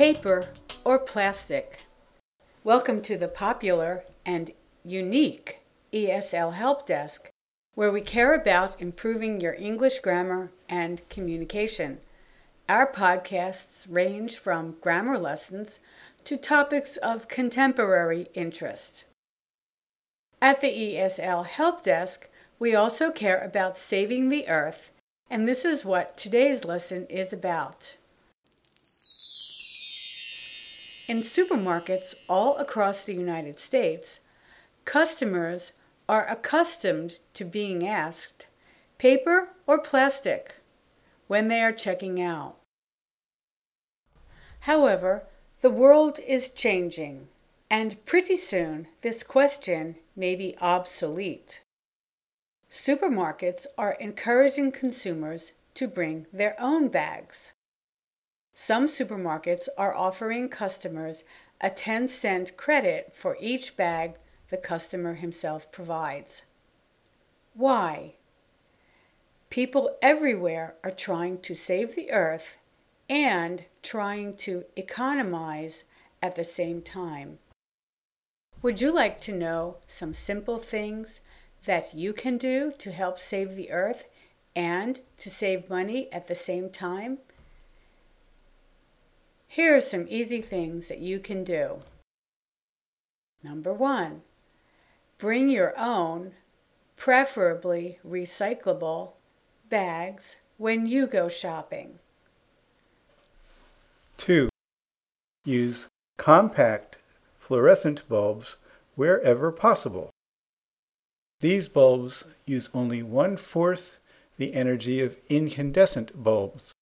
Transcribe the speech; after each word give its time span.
paper, 0.00 0.48
or 0.82 0.98
plastic. 0.98 1.80
Welcome 2.64 3.02
to 3.02 3.18
the 3.18 3.28
popular 3.28 4.02
and 4.24 4.50
unique 4.82 5.60
ESL 5.92 6.54
Help 6.54 6.86
Desk, 6.86 7.28
where 7.74 7.92
we 7.92 8.00
care 8.00 8.34
about 8.34 8.80
improving 8.80 9.42
your 9.42 9.52
English 9.52 9.98
grammar 9.98 10.52
and 10.70 11.06
communication. 11.10 11.98
Our 12.66 12.90
podcasts 12.90 13.84
range 13.90 14.38
from 14.38 14.76
grammar 14.80 15.18
lessons 15.18 15.80
to 16.24 16.38
topics 16.38 16.96
of 16.96 17.28
contemporary 17.28 18.28
interest. 18.32 19.04
At 20.40 20.62
the 20.62 20.94
ESL 20.94 21.44
Help 21.44 21.82
Desk, 21.84 22.26
we 22.58 22.74
also 22.74 23.10
care 23.10 23.44
about 23.44 23.76
saving 23.76 24.30
the 24.30 24.48
earth, 24.48 24.92
and 25.28 25.46
this 25.46 25.62
is 25.62 25.84
what 25.84 26.16
today's 26.16 26.64
lesson 26.64 27.06
is 27.08 27.34
about. 27.34 27.96
In 31.10 31.22
supermarkets 31.22 32.14
all 32.28 32.56
across 32.58 33.02
the 33.02 33.16
United 33.16 33.58
States, 33.58 34.20
customers 34.84 35.72
are 36.08 36.24
accustomed 36.28 37.16
to 37.34 37.44
being 37.44 37.84
asked 37.84 38.46
paper 38.96 39.48
or 39.66 39.80
plastic 39.80 40.60
when 41.26 41.48
they 41.48 41.62
are 41.62 41.72
checking 41.72 42.22
out. 42.22 42.58
However, 44.60 45.24
the 45.62 45.70
world 45.70 46.20
is 46.20 46.48
changing, 46.48 47.26
and 47.68 48.04
pretty 48.06 48.36
soon 48.36 48.86
this 49.00 49.24
question 49.24 49.96
may 50.14 50.36
be 50.36 50.56
obsolete. 50.60 51.60
Supermarkets 52.70 53.66
are 53.76 53.96
encouraging 53.98 54.70
consumers 54.70 55.50
to 55.74 55.88
bring 55.88 56.28
their 56.32 56.54
own 56.60 56.86
bags. 56.86 57.52
Some 58.62 58.88
supermarkets 58.88 59.68
are 59.78 59.94
offering 59.94 60.50
customers 60.50 61.24
a 61.62 61.70
10 61.70 62.08
cent 62.08 62.58
credit 62.58 63.10
for 63.14 63.38
each 63.40 63.74
bag 63.74 64.16
the 64.50 64.58
customer 64.58 65.14
himself 65.14 65.72
provides. 65.72 66.42
Why? 67.54 68.16
People 69.48 69.96
everywhere 70.02 70.74
are 70.84 70.90
trying 70.90 71.40
to 71.40 71.54
save 71.54 71.94
the 71.94 72.12
earth 72.12 72.58
and 73.08 73.64
trying 73.82 74.36
to 74.44 74.66
economize 74.76 75.84
at 76.22 76.36
the 76.36 76.44
same 76.44 76.82
time. 76.82 77.38
Would 78.60 78.82
you 78.82 78.92
like 78.92 79.22
to 79.22 79.32
know 79.32 79.78
some 79.86 80.12
simple 80.12 80.58
things 80.58 81.22
that 81.64 81.94
you 81.94 82.12
can 82.12 82.36
do 82.36 82.74
to 82.76 82.92
help 82.92 83.18
save 83.18 83.56
the 83.56 83.70
earth 83.70 84.04
and 84.54 85.00
to 85.16 85.30
save 85.30 85.70
money 85.70 86.12
at 86.12 86.28
the 86.28 86.34
same 86.34 86.68
time? 86.68 87.20
Here 89.52 89.76
are 89.76 89.80
some 89.80 90.06
easy 90.08 90.42
things 90.42 90.86
that 90.86 91.00
you 91.00 91.18
can 91.18 91.42
do. 91.42 91.80
Number 93.42 93.72
one, 93.72 94.22
bring 95.18 95.50
your 95.50 95.74
own, 95.76 96.34
preferably 96.96 97.98
recyclable, 98.06 99.14
bags 99.68 100.36
when 100.56 100.86
you 100.86 101.08
go 101.08 101.28
shopping. 101.28 101.98
2. 104.18 104.48
Use 105.44 105.88
compact 106.16 106.98
fluorescent 107.40 108.08
bulbs 108.08 108.54
wherever 108.94 109.50
possible. 109.50 110.10
These 111.40 111.66
bulbs 111.66 112.22
use 112.46 112.70
only 112.72 113.02
one-fourth 113.02 113.98
the 114.36 114.54
energy 114.54 115.02
of 115.02 115.18
incandescent 115.28 116.22
bulbs. 116.22 116.72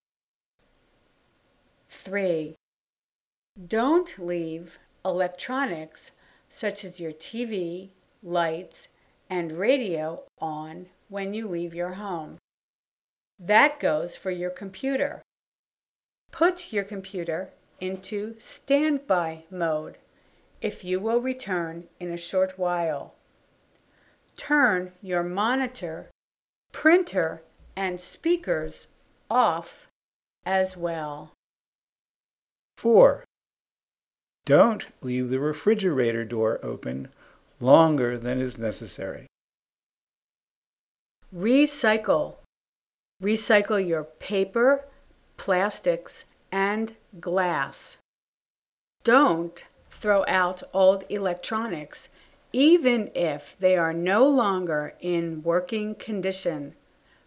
3. 2.09 2.57
Don't 3.67 4.19
leave 4.19 4.79
electronics 5.05 6.13
such 6.49 6.83
as 6.83 6.99
your 6.99 7.13
TV, 7.13 7.91
lights, 8.23 8.89
and 9.29 9.53
radio 9.53 10.23
on 10.39 10.87
when 11.11 11.35
you 11.35 11.47
leave 11.47 11.75
your 11.75 11.93
home. 11.93 12.39
That 13.39 13.79
goes 13.79 14.17
for 14.17 14.31
your 14.31 14.49
computer. 14.49 15.21
Put 16.33 16.73
your 16.73 16.85
computer 16.85 17.51
into 17.79 18.37
standby 18.39 19.45
mode 19.51 19.99
if 20.63 20.83
you 20.83 21.01
will 21.01 21.21
return 21.21 21.89
in 22.01 22.11
a 22.11 22.17
short 22.17 22.59
while. 22.59 23.17
Turn 24.39 24.93
your 25.03 25.23
monitor, 25.23 26.11
printer, 26.73 27.43
and 27.77 28.01
speakers 28.01 28.87
off 29.31 29.89
as 30.47 30.75
well. 30.75 31.33
4. 32.79 33.25
Don't 34.47 34.87
leave 35.03 35.31
the 35.31 35.41
refrigerator 35.41 36.25
door 36.25 36.61
open 36.63 37.09
longer 37.59 38.17
than 38.17 38.39
is 38.39 38.57
necessary. 38.57 39.27
Recycle. 41.35 42.37
Recycle 43.21 43.85
your 43.85 44.05
paper, 44.05 44.85
plastics, 45.37 46.27
and 46.53 46.95
glass. 47.19 47.97
Don't 49.03 49.67
throw 49.91 50.25
out 50.29 50.63
old 50.73 51.03
electronics 51.09 52.11
even 52.53 53.11
if 53.13 53.57
they 53.59 53.77
are 53.77 53.93
no 53.93 54.25
longer 54.29 54.95
in 55.01 55.43
working 55.43 55.97
condition. 55.97 56.77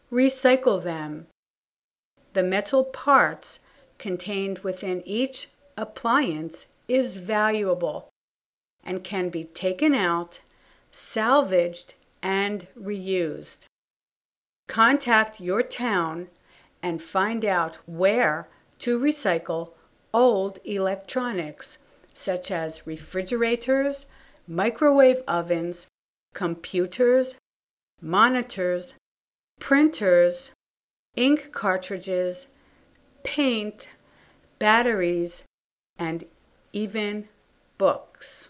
Recycle 0.09 0.81
them. 0.81 1.27
The 2.31 2.41
metal 2.41 2.85
parts 2.85 3.59
contained 4.01 4.59
within 4.59 5.01
each 5.05 5.47
appliance 5.77 6.65
is 6.87 7.15
valuable 7.15 8.09
and 8.83 9.03
can 9.03 9.29
be 9.29 9.43
taken 9.43 9.93
out, 9.93 10.41
salvaged, 10.91 11.93
and 12.21 12.67
reused. 12.77 13.65
Contact 14.67 15.39
your 15.39 15.61
town 15.61 16.27
and 16.81 17.01
find 17.01 17.45
out 17.45 17.77
where 17.85 18.49
to 18.79 18.99
recycle 18.99 19.69
old 20.13 20.57
electronics 20.65 21.77
such 22.13 22.49
as 22.49 22.87
refrigerators, 22.87 24.07
microwave 24.47 25.21
ovens, 25.27 25.85
computers, 26.33 27.35
monitors, 28.01 28.95
printers, 29.59 30.51
ink 31.15 31.51
cartridges, 31.51 32.47
paint, 33.23 33.89
batteries, 34.59 35.43
and 35.97 36.25
even 36.73 37.27
books. 37.77 38.49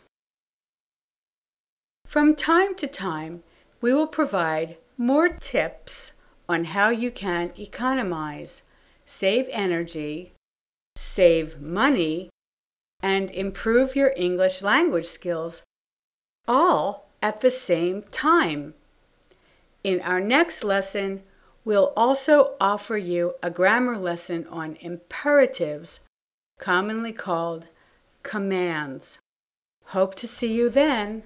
From 2.05 2.35
time 2.35 2.75
to 2.75 2.87
time, 2.87 3.43
we 3.79 3.93
will 3.93 4.07
provide 4.07 4.77
more 4.97 5.29
tips 5.29 6.13
on 6.47 6.65
how 6.65 6.89
you 6.89 7.09
can 7.09 7.51
economize, 7.57 8.61
save 9.05 9.47
energy, 9.51 10.33
save 10.97 11.61
money, 11.61 12.29
and 13.01 13.31
improve 13.31 13.95
your 13.95 14.13
English 14.15 14.61
language 14.61 15.07
skills 15.07 15.63
all 16.47 17.09
at 17.21 17.41
the 17.41 17.51
same 17.51 18.03
time. 18.03 18.73
In 19.83 20.01
our 20.01 20.19
next 20.19 20.63
lesson, 20.63 21.23
we'll 21.63 21.93
also 21.95 22.55
offer 22.59 22.97
you 22.97 23.35
a 23.41 23.49
grammar 23.49 23.97
lesson 23.97 24.47
on 24.47 24.77
imperatives, 24.81 25.99
commonly 26.59 27.13
called 27.13 27.67
commands. 28.23 29.19
Hope 29.85 30.15
to 30.15 30.27
see 30.27 30.53
you 30.53 30.69
then. 30.69 31.23